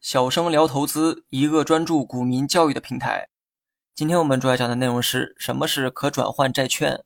[0.00, 3.28] 小生聊投资，一个专注股民教育的平台。
[3.94, 7.04] 今天我们主要讲的内容是什么是可转换债券？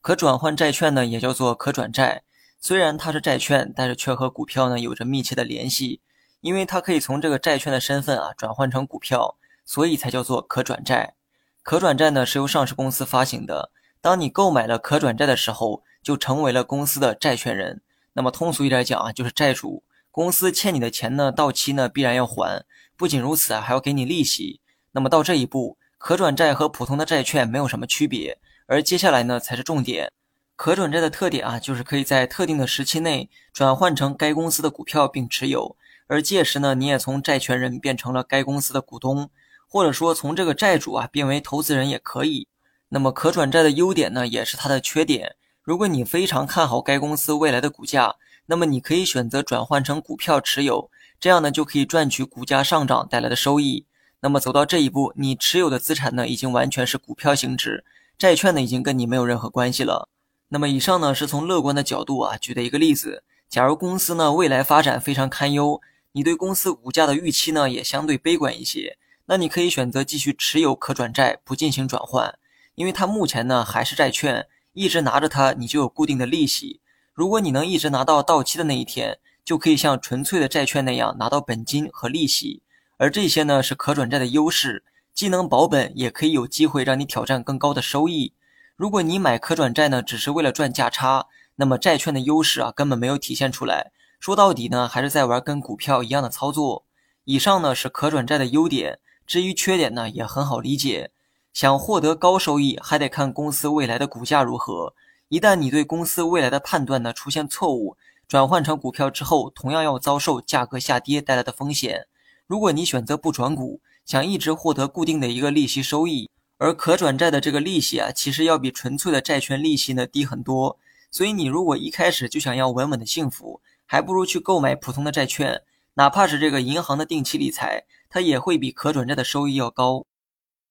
[0.00, 2.22] 可转换债券呢，也叫做可转债。
[2.58, 6.00] 虽然它是债券，但是却和股票呢有着密切的联系，
[6.40, 11.14] 因为它可以从这个债券的身份啊转换成股票，所以才叫做可转债。
[11.62, 17.82] 可转债呢是由上市公司发行的，当你购买了可转债的时候，就成为了公司的债权人。
[18.14, 19.84] 那么通俗一点讲啊，就是债主。
[20.10, 22.64] 公司欠你的钱呢，到期呢必然要还。
[22.96, 24.60] 不仅如此啊，还要给你利息。
[24.92, 28.38] 那么到这一步，可转债和普通的债券没有什么区别。
[28.66, 30.12] 而接下来呢，才是重点。
[30.54, 35.76] 可转债的特点啊，就是可以在特定的时期内转换成该公司的股票并持有，
[36.06, 39.30] 而届时呢，你也从债权人变成了该公司的股东，
[39.66, 42.46] 或者说从这个债主啊变为投资人也可以。
[42.90, 45.36] 那么可转债的优点呢，也是它的缺点。
[45.64, 48.16] 如果你非常看好该公司未来的股价，
[48.46, 53.86] 那么你可以选择转换成股票持有，这样呢就可以赚取股价上涨带来的收益。
[54.22, 57.84] 那么走到这一步，你持有的资产呢已经完全是股票性质，
[58.18, 60.08] 债券呢已经跟你没有任何关系了。
[60.48, 63.22] 那么以上呢是从乐观的角度啊举的一个例子。
[63.48, 72.36] 假如公司呢未来发展非常堪忧，你对公司股价的预期呢也相对悲观一些，那你可以选择继续持有可转债，不进行转换，
[72.74, 74.48] 因为它目前呢还是债券。
[74.72, 76.80] 一直拿着它，你就有固定的利息。
[77.12, 82.62] 如果你能一直拿到到期的那一天，就可以像纯粹的债券那样拿到本金和利息。
[82.96, 88.32] 而这些呢，是可转债的优势，既能保本，也可以有机会让你挑战更高的收益。
[88.76, 91.26] 如果你买可转债呢，只是为了赚价差，
[91.56, 93.92] 那么债券的优势啊，根本没有体现出来。
[94.18, 96.86] 说到底呢，还是在玩跟股票一样的操作。
[97.24, 101.11] 以上呢是可转债的优点，至于缺点呢，也很好理解。
[101.52, 104.94] 想获得高收益，还得看公司未来的股价如何。
[105.28, 112.06] 一旦你对公司未来的判断呢出现错误，转换成股票之后，同样要遭受价格下跌带来的风险。
[112.46, 120.78] 如果你选择不转股，想一直获得固定的一个利息收益，而可转债的这个利息啊，其实要比纯粹的债券利息呢低很多。
[121.10, 125.62] 所以你如果一开始就想要稳稳的幸福，还不如去购买普通的债券，
[125.94, 130.06] 哪怕是这个银行的定期理财，它也会比可转债的收益要高。